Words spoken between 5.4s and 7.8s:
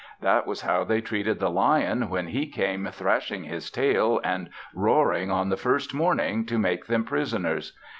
the first morning to make them prisoners.